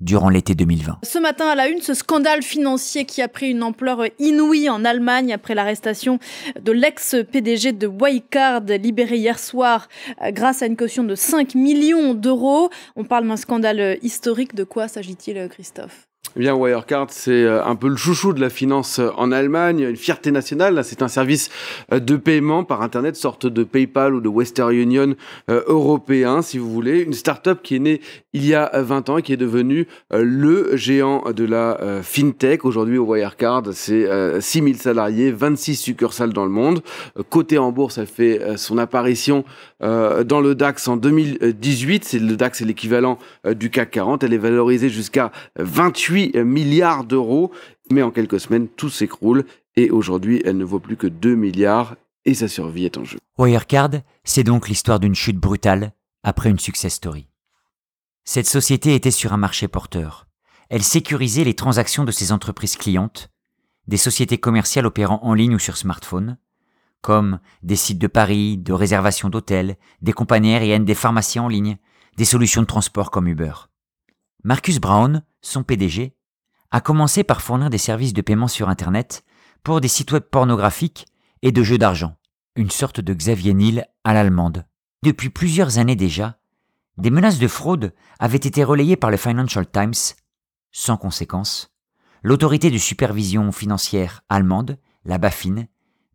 durant 0.00 0.28
l'été 0.28 0.54
2020. 0.54 0.98
Ce 1.02 1.18
matin 1.18 1.46
à 1.46 1.54
la 1.54 1.68
une, 1.68 1.80
ce 1.80 1.94
scandale 1.94 2.42
financier 2.42 3.04
qui 3.04 3.22
a 3.22 3.28
pris 3.28 3.50
une 3.50 3.62
ampleur 3.62 4.02
inouïe 4.18 4.68
en 4.68 4.84
Allemagne 4.84 5.32
après 5.32 5.54
l'arrestation 5.54 6.18
de 6.60 6.72
l'ex-PDG 6.72 7.72
de 7.72 7.86
Wirecard 7.86 8.62
libéré 8.62 9.16
hier 9.16 9.38
soir 9.38 9.88
euh, 10.22 10.30
grâce 10.30 10.62
à 10.62 10.66
une 10.66 10.76
caution 10.76 11.04
de 11.04 11.14
5 11.14 11.54
millions 11.54 12.14
d'euros. 12.14 12.70
On 12.96 13.04
parle 13.04 13.26
d'un 13.26 13.36
scandale 13.36 13.98
historique. 14.02 14.54
De 14.54 14.64
quoi 14.64 14.88
s'agit-il, 14.88 15.48
Christophe? 15.48 16.08
Eh 16.36 16.40
bien, 16.40 16.54
Wirecard, 16.54 17.06
c'est 17.10 17.44
euh, 17.44 17.64
un 17.64 17.76
peu 17.76 17.88
le 17.88 17.94
chouchou 17.94 18.32
de 18.32 18.40
la 18.40 18.50
finance 18.50 18.98
euh, 18.98 19.10
en 19.16 19.30
Allemagne, 19.30 19.86
une 19.90 19.96
fierté 19.96 20.32
nationale. 20.32 20.80
C'est 20.82 21.00
un 21.00 21.06
service 21.06 21.48
euh, 21.92 22.00
de 22.00 22.16
paiement 22.16 22.64
par 22.64 22.82
Internet, 22.82 23.14
sorte 23.14 23.46
de 23.46 23.62
PayPal 23.62 24.14
ou 24.14 24.20
de 24.20 24.28
Western 24.28 24.72
Union 24.72 25.14
européen, 25.48 26.42
si 26.42 26.58
vous 26.58 26.70
voulez. 26.70 27.02
Une 27.02 27.12
start-up 27.12 27.60
qui 27.62 27.76
est 27.76 27.78
née 27.78 28.00
il 28.32 28.44
y 28.44 28.54
a 28.54 28.70
20 28.74 29.10
ans 29.10 29.18
et 29.18 29.22
qui 29.22 29.32
est 29.32 29.36
devenue 29.36 29.86
le 30.10 30.76
géant 30.76 31.24
de 31.30 31.44
la 31.44 31.78
fintech. 32.02 32.64
Aujourd'hui, 32.64 32.98
au 32.98 33.04
Wirecard, 33.04 33.62
c'est 33.72 34.08
6000 34.40 34.76
salariés, 34.76 35.30
26 35.30 35.76
succursales 35.76 36.32
dans 36.32 36.44
le 36.44 36.50
monde. 36.50 36.82
Côté 37.30 37.58
en 37.58 37.70
bourse, 37.70 37.94
ça 37.94 38.06
fait 38.06 38.56
son 38.56 38.78
apparition 38.78 39.44
dans 39.80 40.40
le 40.40 40.54
DAX 40.54 40.88
en 40.88 40.96
2018. 40.96 42.04
C'est 42.04 42.18
le 42.18 42.36
DAX, 42.36 42.58
c'est 42.58 42.64
l'équivalent 42.64 43.18
du 43.48 43.70
CAC 43.70 43.92
40. 43.92 44.24
Elle 44.24 44.32
est 44.32 44.38
valorisée 44.38 44.88
jusqu'à 44.88 45.30
28 45.58 46.23
milliards 46.44 47.04
d'euros, 47.04 47.52
mais 47.90 48.02
en 48.02 48.10
quelques 48.10 48.40
semaines, 48.40 48.68
tout 48.68 48.90
s'écroule 48.90 49.44
et 49.76 49.90
aujourd'hui, 49.90 50.42
elle 50.44 50.56
ne 50.56 50.64
vaut 50.64 50.80
plus 50.80 50.96
que 50.96 51.06
2 51.06 51.34
milliards 51.34 51.96
et 52.24 52.34
sa 52.34 52.48
survie 52.48 52.84
est 52.84 52.96
en 52.96 53.04
jeu. 53.04 53.18
Wirecard, 53.38 53.90
c'est 54.22 54.44
donc 54.44 54.68
l'histoire 54.68 55.00
d'une 55.00 55.14
chute 55.14 55.38
brutale 55.38 55.92
après 56.22 56.50
une 56.50 56.58
success 56.58 56.94
story. 56.94 57.28
Cette 58.24 58.46
société 58.46 58.94
était 58.94 59.10
sur 59.10 59.32
un 59.32 59.36
marché 59.36 59.68
porteur. 59.68 60.26
Elle 60.70 60.82
sécurisait 60.82 61.44
les 61.44 61.54
transactions 61.54 62.04
de 62.04 62.12
ses 62.12 62.32
entreprises 62.32 62.76
clientes, 62.76 63.30
des 63.86 63.98
sociétés 63.98 64.38
commerciales 64.38 64.86
opérant 64.86 65.20
en 65.22 65.34
ligne 65.34 65.56
ou 65.56 65.58
sur 65.58 65.76
smartphone, 65.76 66.38
comme 67.02 67.38
des 67.62 67.76
sites 67.76 67.98
de 67.98 68.06
paris, 68.06 68.56
de 68.56 68.72
réservation 68.72 69.28
d'hôtels, 69.28 69.76
des 70.00 70.14
compagnies 70.14 70.54
aériennes, 70.54 70.86
des 70.86 70.94
pharmacies 70.94 71.38
en 71.38 71.48
ligne, 71.48 71.76
des 72.16 72.24
solutions 72.24 72.62
de 72.62 72.66
transport 72.66 73.10
comme 73.10 73.28
Uber. 73.28 73.52
Marcus 74.42 74.78
Brown, 74.80 75.22
son 75.46 75.62
PDG, 75.62 76.14
a 76.70 76.80
commencé 76.80 77.22
par 77.24 77.42
fournir 77.42 77.70
des 77.70 77.78
services 77.78 78.14
de 78.14 78.22
paiement 78.22 78.48
sur 78.48 78.68
Internet 78.68 79.24
pour 79.62 79.80
des 79.80 79.88
sites 79.88 80.12
web 80.12 80.24
pornographiques 80.24 81.06
et 81.42 81.52
de 81.52 81.62
jeux 81.62 81.78
d'argent, 81.78 82.16
une 82.56 82.70
sorte 82.70 83.00
de 83.00 83.14
Xavier 83.14 83.54
Niel 83.54 83.86
à 84.02 84.14
l'allemande. 84.14 84.66
Depuis 85.02 85.30
plusieurs 85.30 85.78
années 85.78 85.96
déjà, 85.96 86.38
des 86.96 87.10
menaces 87.10 87.38
de 87.38 87.48
fraude 87.48 87.92
avaient 88.18 88.36
été 88.36 88.64
relayées 88.64 88.96
par 88.96 89.10
le 89.10 89.16
Financial 89.16 89.70
Times, 89.70 90.14
sans 90.72 90.96
conséquence, 90.96 91.74
l'autorité 92.22 92.70
de 92.70 92.78
supervision 92.78 93.52
financière 93.52 94.22
allemande, 94.28 94.78
la 95.04 95.18
BaFin, 95.18 95.66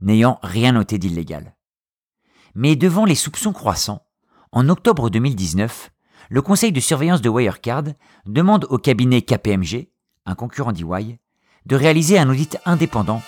n'ayant 0.02 0.40
rien 0.42 0.72
noté 0.72 0.98
d'illégal. 0.98 1.56
Mais 2.56 2.76
devant 2.76 3.06
les 3.06 3.16
soupçons 3.16 3.54
croissants, 3.54 4.06
en 4.52 4.70
octobre 4.70 5.10
2019, 5.10 5.92
le 6.30 6.44
conseil 6.44 6.72
de 6.72 6.80
surveillance 6.80 7.22
de 7.22 7.30
Wirecard 7.30 7.86
demande 8.28 8.68
au 8.70 8.78
cabinet 8.78 9.24
KPMG, 9.24 9.90
un 10.28 10.36
concurrent 10.36 10.72
d'EY, 10.72 11.20
de 11.66 11.76
réaliser 11.76 12.20
un 12.20 12.30
audit 12.30 12.58
indépendant 12.66 13.24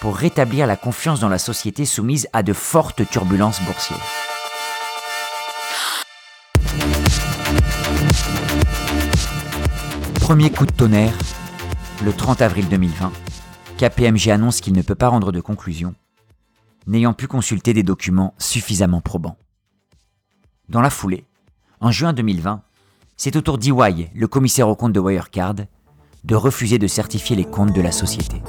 pour 0.00 0.16
rétablir 0.16 0.66
la 0.66 0.76
confiance 0.76 1.20
dans 1.20 1.28
la 1.28 1.38
société 1.38 1.84
soumise 1.84 2.28
à 2.32 2.42
de 2.42 2.52
fortes 2.52 3.08
turbulences 3.08 3.62
boursières. 3.62 3.98
Premier 10.14 10.50
coup 10.50 10.66
de 10.66 10.72
tonnerre, 10.72 11.14
le 12.04 12.12
30 12.12 12.42
avril 12.42 12.68
2020, 12.68 13.12
KPMG 13.78 14.30
annonce 14.30 14.60
qu'il 14.60 14.72
ne 14.72 14.82
peut 14.82 14.96
pas 14.96 15.08
rendre 15.08 15.30
de 15.30 15.40
conclusion, 15.40 15.94
n'ayant 16.88 17.12
pu 17.12 17.28
consulter 17.28 17.74
des 17.74 17.84
documents 17.84 18.34
suffisamment 18.38 19.00
probants. 19.00 19.36
Dans 20.68 20.80
la 20.80 20.90
foulée, 20.90 21.26
en 21.80 21.90
juin 21.90 22.12
2020, 22.12 22.62
c'est 23.16 23.36
au 23.36 23.40
tour 23.40 23.58
d'EY, 23.58 24.10
le 24.14 24.28
commissaire 24.28 24.68
aux 24.68 24.76
comptes 24.76 24.92
de 24.92 25.00
Wirecard, 25.00 25.54
de 26.24 26.34
refuser 26.34 26.78
de 26.78 26.86
certifier 26.86 27.36
les 27.36 27.44
comptes 27.44 27.72
de 27.74 27.80
la 27.80 27.92
société. 27.92 28.42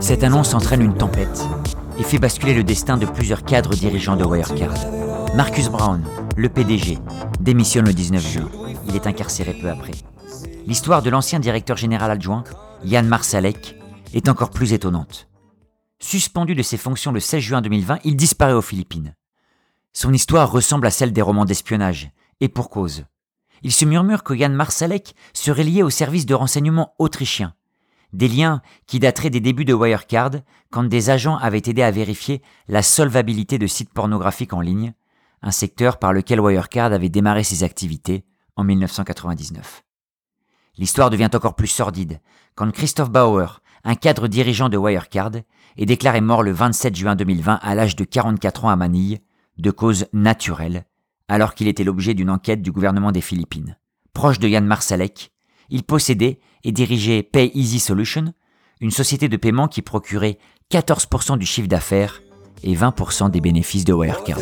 Cette 0.00 0.22
annonce 0.22 0.52
entraîne 0.52 0.82
une 0.82 0.94
tempête 0.94 1.46
et 1.98 2.02
fait 2.02 2.18
basculer 2.18 2.54
le 2.54 2.64
destin 2.64 2.98
de 2.98 3.06
plusieurs 3.06 3.44
cadres 3.44 3.74
dirigeants 3.74 4.16
de 4.16 4.24
Wirecard. 4.24 4.74
Marcus 5.34 5.70
Brown, 5.70 6.02
le 6.36 6.48
PDG, 6.50 6.98
démissionne 7.40 7.86
le 7.86 7.94
19 7.94 8.26
juin. 8.26 8.48
Il 8.86 8.94
est 8.94 9.06
incarcéré 9.06 9.54
peu 9.54 9.70
après. 9.70 9.92
L'histoire 10.66 11.02
de 11.02 11.10
l'ancien 11.10 11.40
directeur 11.40 11.76
général 11.76 12.10
adjoint 12.10 12.44
Yann 12.84 13.08
Marsalek, 13.08 13.76
est 14.12 14.28
encore 14.28 14.50
plus 14.50 14.74
étonnante. 14.74 15.26
Suspendu 15.98 16.54
de 16.54 16.62
ses 16.62 16.76
fonctions 16.76 17.12
le 17.12 17.20
16 17.20 17.40
juin 17.40 17.62
2020, 17.62 18.00
il 18.04 18.14
disparaît 18.14 18.52
aux 18.52 18.60
Philippines. 18.60 19.14
Son 19.94 20.12
histoire 20.12 20.52
ressemble 20.52 20.86
à 20.86 20.90
celle 20.90 21.12
des 21.12 21.22
romans 21.22 21.46
d'espionnage, 21.46 22.10
et 22.40 22.48
pour 22.48 22.68
cause. 22.68 23.04
Il 23.62 23.72
se 23.72 23.86
murmure 23.86 24.22
que 24.22 24.34
Yann 24.34 24.52
Marsalek 24.52 25.14
serait 25.32 25.64
lié 25.64 25.82
au 25.82 25.88
service 25.88 26.26
de 26.26 26.34
renseignement 26.34 26.94
autrichien, 26.98 27.54
des 28.12 28.28
liens 28.28 28.60
qui 28.86 28.98
dateraient 28.98 29.30
des 29.30 29.40
débuts 29.40 29.64
de 29.64 29.72
Wirecard, 29.72 30.32
quand 30.70 30.84
des 30.84 31.08
agents 31.08 31.38
avaient 31.38 31.62
aidé 31.64 31.80
à 31.80 31.90
vérifier 31.90 32.42
la 32.68 32.82
solvabilité 32.82 33.58
de 33.58 33.66
sites 33.66 33.94
pornographiques 33.94 34.52
en 34.52 34.60
ligne, 34.60 34.92
un 35.40 35.52
secteur 35.52 35.98
par 35.98 36.12
lequel 36.12 36.40
Wirecard 36.40 36.92
avait 36.92 37.08
démarré 37.08 37.44
ses 37.44 37.64
activités 37.64 38.24
en 38.56 38.64
1999. 38.64 39.83
L'histoire 40.76 41.10
devient 41.10 41.30
encore 41.32 41.54
plus 41.54 41.68
sordide 41.68 42.20
quand 42.54 42.70
Christophe 42.70 43.10
Bauer, 43.10 43.62
un 43.84 43.94
cadre 43.94 44.28
dirigeant 44.28 44.68
de 44.68 44.76
Wirecard, 44.76 45.32
est 45.76 45.86
déclaré 45.86 46.20
mort 46.20 46.42
le 46.42 46.52
27 46.52 46.94
juin 46.94 47.16
2020 47.16 47.58
à 47.60 47.74
l'âge 47.74 47.96
de 47.96 48.04
44 48.04 48.64
ans 48.64 48.70
à 48.70 48.76
Manille, 48.76 49.20
de 49.58 49.70
cause 49.70 50.06
naturelle, 50.12 50.84
alors 51.28 51.54
qu'il 51.54 51.68
était 51.68 51.84
l'objet 51.84 52.14
d'une 52.14 52.30
enquête 52.30 52.62
du 52.62 52.72
gouvernement 52.72 53.12
des 53.12 53.20
Philippines. 53.20 53.76
Proche 54.12 54.38
de 54.38 54.48
Yann 54.48 54.64
Marsalek, 54.64 55.32
il 55.70 55.82
possédait 55.82 56.40
et 56.62 56.72
dirigeait 56.72 57.22
Pay 57.22 57.50
Easy 57.54 57.80
Solution, 57.80 58.32
une 58.80 58.90
société 58.90 59.28
de 59.28 59.36
paiement 59.36 59.68
qui 59.68 59.82
procurait 59.82 60.38
14% 60.72 61.38
du 61.38 61.46
chiffre 61.46 61.68
d'affaires 61.68 62.20
et 62.62 62.74
20% 62.74 63.30
des 63.30 63.40
bénéfices 63.40 63.84
de 63.84 63.92
Wirecard. 63.92 64.38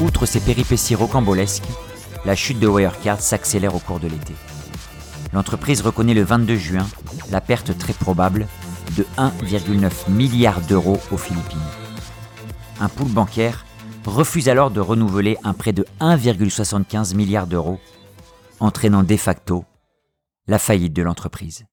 Outre 0.00 0.26
ces 0.26 0.40
péripéties 0.40 0.94
rocambolesques, 0.94 1.62
la 2.24 2.34
chute 2.34 2.58
de 2.58 2.66
Wirecard 2.66 3.20
s'accélère 3.20 3.74
au 3.74 3.78
cours 3.78 4.00
de 4.00 4.08
l'été. 4.08 4.34
L'entreprise 5.32 5.80
reconnaît 5.80 6.14
le 6.14 6.22
22 6.22 6.56
juin 6.56 6.86
la 7.30 7.40
perte 7.40 7.76
très 7.78 7.92
probable 7.92 8.46
de 8.96 9.06
1,9 9.16 10.10
milliard 10.10 10.60
d'euros 10.62 11.00
aux 11.10 11.16
Philippines. 11.16 11.58
Un 12.80 12.88
pool 12.88 13.08
bancaire 13.08 13.64
refuse 14.04 14.48
alors 14.48 14.70
de 14.70 14.80
renouveler 14.80 15.38
un 15.44 15.54
prêt 15.54 15.72
de 15.72 15.86
1,75 16.00 17.14
milliard 17.14 17.46
d'euros, 17.46 17.78
entraînant 18.60 19.02
de 19.02 19.16
facto 19.16 19.64
la 20.48 20.58
faillite 20.58 20.92
de 20.92 21.02
l'entreprise. 21.02 21.64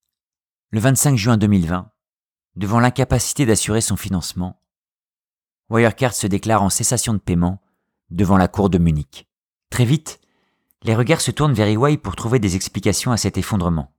Le 0.71 0.79
25 0.79 1.15
juin 1.17 1.37
2020, 1.37 1.89
devant 2.55 2.79
l'incapacité 2.79 3.47
d'assurer 3.47 3.81
son 3.81 3.97
financement, 3.97 4.61
Wirecard 5.71 6.13
se 6.13 6.27
déclare 6.27 6.61
en 6.61 6.69
cessation 6.69 7.13
de 7.13 7.17
paiement 7.17 7.59
devant 8.11 8.37
la 8.37 8.47
cour 8.47 8.69
de 8.69 8.77
Munich. 8.77 9.27
Très 9.71 9.83
vite, 9.83 10.19
les 10.83 10.95
regards 10.95 11.21
se 11.21 11.31
tournent 11.31 11.53
vers 11.53 11.65
EY 11.67 11.97
pour 11.97 12.15
trouver 12.15 12.37
des 12.37 12.55
explications 12.55 13.11
à 13.11 13.17
cet 13.17 13.39
effondrement. 13.39 13.95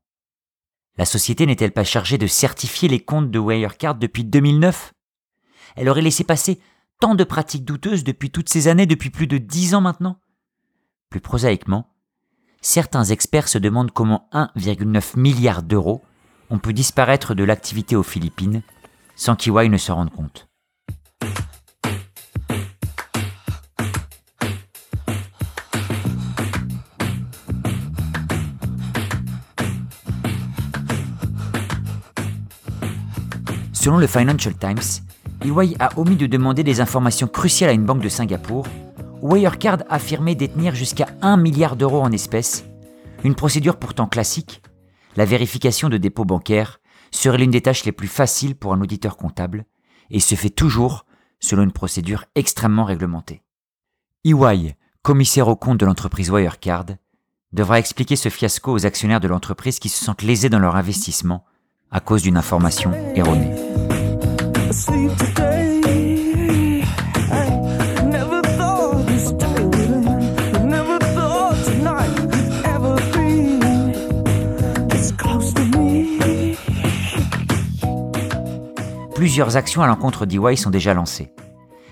La 0.96 1.06
société 1.06 1.44
n'est-elle 1.44 1.72
pas 1.72 1.82
chargée 1.82 2.18
de 2.18 2.28
certifier 2.28 2.88
les 2.88 3.00
comptes 3.00 3.32
de 3.32 3.40
Wirecard 3.40 3.96
depuis 3.96 4.24
2009 4.24 4.94
Elle 5.74 5.88
aurait 5.88 6.02
laissé 6.02 6.22
passer 6.22 6.60
tant 7.00 7.16
de 7.16 7.24
pratiques 7.24 7.64
douteuses 7.64 8.04
depuis 8.04 8.30
toutes 8.30 8.48
ces 8.48 8.68
années, 8.68 8.86
depuis 8.86 9.10
plus 9.10 9.26
de 9.26 9.38
dix 9.38 9.74
ans 9.74 9.80
maintenant? 9.80 10.20
Plus 11.08 11.20
prosaïquement, 11.20 11.92
certains 12.60 13.06
experts 13.06 13.48
se 13.48 13.58
demandent 13.58 13.90
comment 13.90 14.28
1,9 14.32 15.18
milliard 15.18 15.64
d'euros 15.64 16.04
ont 16.50 16.58
pu 16.58 16.72
disparaître 16.72 17.34
de 17.34 17.44
l'activité 17.44 17.96
aux 17.96 18.02
Philippines 18.02 18.62
sans 19.16 19.36
qu'EY 19.36 19.68
ne 19.68 19.76
se 19.76 19.92
rende 19.92 20.10
compte. 20.10 20.48
Selon 33.72 33.96
le 33.96 34.06
Financial 34.06 34.54
Times, 34.54 35.02
EY 35.42 35.74
a 35.78 35.98
omis 35.98 36.16
de 36.16 36.26
demander 36.26 36.62
des 36.62 36.82
informations 36.82 37.26
cruciales 37.26 37.70
à 37.70 37.72
une 37.72 37.86
banque 37.86 38.02
de 38.02 38.10
Singapour, 38.10 38.66
où 39.22 39.32
Wirecard 39.32 39.78
affirmait 39.88 40.34
détenir 40.34 40.74
jusqu'à 40.74 41.06
1 41.22 41.38
milliard 41.38 41.76
d'euros 41.76 42.02
en 42.02 42.12
espèces, 42.12 42.66
une 43.24 43.34
procédure 43.34 43.76
pourtant 43.76 44.06
classique. 44.06 44.60
La 45.16 45.24
vérification 45.24 45.88
de 45.88 45.96
dépôts 45.96 46.24
bancaires 46.24 46.80
serait 47.10 47.38
l'une 47.38 47.50
des 47.50 47.60
tâches 47.60 47.84
les 47.84 47.92
plus 47.92 48.08
faciles 48.08 48.54
pour 48.54 48.72
un 48.72 48.80
auditeur 48.80 49.16
comptable, 49.16 49.64
et 50.10 50.20
se 50.20 50.34
fait 50.34 50.50
toujours 50.50 51.06
selon 51.40 51.62
une 51.62 51.72
procédure 51.72 52.24
extrêmement 52.34 52.84
réglementée. 52.84 53.42
EY, 54.24 54.76
commissaire 55.02 55.48
aux 55.48 55.56
comptes 55.56 55.80
de 55.80 55.86
l'entreprise 55.86 56.30
Wirecard, 56.30 56.86
devra 57.52 57.78
expliquer 57.78 58.16
ce 58.16 58.28
fiasco 58.28 58.72
aux 58.72 58.86
actionnaires 58.86 59.20
de 59.20 59.28
l'entreprise 59.28 59.78
qui 59.78 59.88
se 59.88 60.04
sentent 60.04 60.22
lésés 60.22 60.48
dans 60.50 60.58
leur 60.58 60.76
investissement 60.76 61.44
à 61.90 62.00
cause 62.00 62.22
d'une 62.22 62.36
information 62.36 62.92
erronée. 63.14 63.50
Plusieurs 79.20 79.58
actions 79.58 79.82
à 79.82 79.86
l'encontre 79.86 80.24
d'EY 80.24 80.56
sont 80.56 80.70
déjà 80.70 80.94
lancées. 80.94 81.30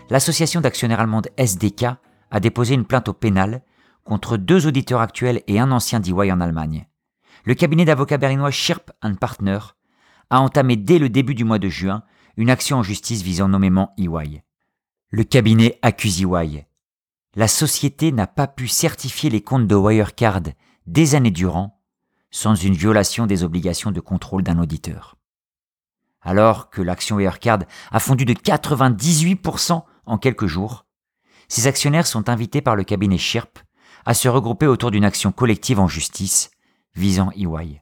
L'association 0.08 0.62
d'actionnaires 0.62 1.00
allemande 1.00 1.28
SDK 1.36 1.84
a 2.30 2.40
déposé 2.40 2.72
une 2.72 2.86
plainte 2.86 3.10
au 3.10 3.12
pénal 3.12 3.60
contre 4.02 4.38
deux 4.38 4.66
auditeurs 4.66 5.02
actuels 5.02 5.42
et 5.46 5.60
un 5.60 5.70
ancien 5.70 6.00
d'EY 6.00 6.32
en 6.32 6.40
Allemagne. 6.40 6.86
Le 7.44 7.52
cabinet 7.52 7.84
d'avocats 7.84 8.16
berlinois 8.16 8.50
Schirp 8.50 8.92
Partner 9.20 9.58
a 10.30 10.40
entamé 10.40 10.76
dès 10.76 10.98
le 10.98 11.10
début 11.10 11.34
du 11.34 11.44
mois 11.44 11.58
de 11.58 11.68
juin 11.68 12.02
une 12.38 12.48
action 12.48 12.78
en 12.78 12.82
justice 12.82 13.20
visant 13.20 13.48
nommément 13.48 13.92
EY. 13.98 14.42
Le 15.10 15.24
cabinet 15.24 15.78
accuse 15.82 16.22
EY. 16.22 16.66
La 17.36 17.46
société 17.46 18.10
n'a 18.10 18.26
pas 18.26 18.46
pu 18.46 18.68
certifier 18.68 19.28
les 19.28 19.42
comptes 19.42 19.66
de 19.66 19.74
Wirecard 19.74 20.40
des 20.86 21.14
années 21.14 21.30
durant 21.30 21.78
sans 22.30 22.54
une 22.54 22.72
violation 22.72 23.26
des 23.26 23.44
obligations 23.44 23.92
de 23.92 24.00
contrôle 24.00 24.42
d'un 24.42 24.58
auditeur. 24.58 25.17
Alors 26.28 26.68
que 26.68 26.82
l'action 26.82 27.16
Wirecard 27.16 27.60
a 27.90 28.00
fondu 28.00 28.26
de 28.26 28.34
98% 28.34 29.82
en 30.04 30.18
quelques 30.18 30.44
jours, 30.44 30.84
ses 31.48 31.66
actionnaires 31.66 32.06
sont 32.06 32.28
invités 32.28 32.60
par 32.60 32.76
le 32.76 32.84
cabinet 32.84 33.16
Schirp 33.16 33.58
à 34.04 34.12
se 34.12 34.28
regrouper 34.28 34.66
autour 34.66 34.90
d'une 34.90 35.06
action 35.06 35.32
collective 35.32 35.80
en 35.80 35.88
justice 35.88 36.50
visant 36.94 37.30
EY. 37.30 37.80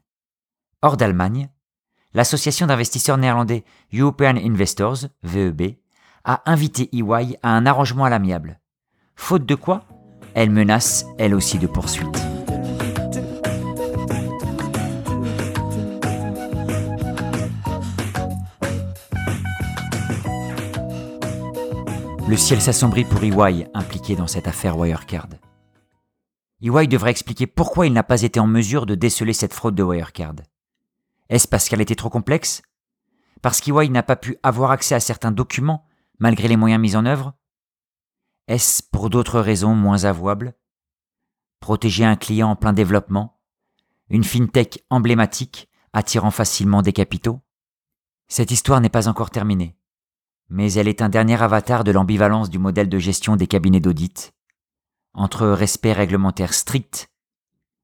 Hors 0.81 0.95
d'Allemagne, 0.95 1.49
l'association 2.13 2.67
d'investisseurs 2.67 3.17
néerlandais 3.17 3.65
European 3.93 4.37
Investors, 4.37 5.09
VEB, 5.23 5.75
a 6.23 6.49
invité 6.49 6.89
EY 6.95 7.37
à 7.43 7.49
un 7.49 7.65
arrangement 7.65 8.05
à 8.05 8.09
l'amiable. 8.09 8.61
Faute 9.17 9.45
de 9.45 9.55
quoi, 9.55 9.83
elle 10.35 10.51
menace 10.51 11.05
elle 11.17 11.35
aussi 11.35 11.59
de 11.59 11.67
poursuites. 11.67 12.26
Le 22.27 22.35
ciel 22.35 22.61
s'assombrit 22.61 23.05
pour 23.05 23.23
EY 23.23 23.69
impliqué 23.73 24.17
dans 24.17 24.27
cette 24.27 24.49
affaire 24.49 24.77
Wirecard. 24.77 25.29
EY 26.61 26.87
devrait 26.89 27.11
expliquer 27.11 27.47
pourquoi 27.47 27.87
il 27.87 27.93
n'a 27.93 28.03
pas 28.03 28.21
été 28.21 28.37
en 28.41 28.47
mesure 28.47 28.85
de 28.85 28.95
déceler 28.95 29.31
cette 29.31 29.53
fraude 29.53 29.75
de 29.75 29.83
Wirecard. 29.83 30.35
Est-ce 31.29 31.47
parce 31.47 31.69
qu'elle 31.69 31.79
était 31.79 31.95
trop 31.95 32.09
complexe? 32.09 32.63
Parce 33.41 33.61
qu'EY 33.61 33.87
n'a 33.87 34.03
pas 34.03 34.17
pu 34.17 34.35
avoir 34.43 34.71
accès 34.71 34.93
à 34.93 34.99
certains 34.99 35.31
documents 35.31 35.85
malgré 36.19 36.49
les 36.49 36.57
moyens 36.57 36.81
mis 36.81 36.97
en 36.97 37.05
œuvre? 37.05 37.33
Est-ce 38.49 38.83
pour 38.83 39.09
d'autres 39.09 39.39
raisons 39.39 39.73
moins 39.73 40.03
avouables? 40.03 40.53
Protéger 41.61 42.03
un 42.03 42.17
client 42.17 42.49
en 42.49 42.55
plein 42.57 42.73
développement? 42.73 43.39
Une 44.09 44.25
fintech 44.25 44.83
emblématique 44.89 45.69
attirant 45.93 46.31
facilement 46.31 46.81
des 46.81 46.93
capitaux? 46.93 47.39
Cette 48.27 48.51
histoire 48.51 48.81
n'est 48.81 48.89
pas 48.89 49.07
encore 49.07 49.31
terminée, 49.31 49.77
mais 50.49 50.73
elle 50.73 50.87
est 50.87 51.01
un 51.01 51.09
dernier 51.09 51.41
avatar 51.41 51.83
de 51.83 51.91
l'ambivalence 51.91 52.49
du 52.49 52.59
modèle 52.59 52.89
de 52.89 52.99
gestion 52.99 53.35
des 53.35 53.47
cabinets 53.47 53.79
d'audit, 53.79 54.33
entre 55.13 55.47
respect 55.47 55.93
réglementaire 55.93 56.53
strict 56.53 57.09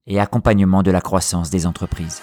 et 0.05 0.19
accompagnement 0.19 0.83
de 0.83 0.91
la 0.91 1.01
croissance 1.01 1.49
des 1.49 1.65
entreprises. 1.65 2.21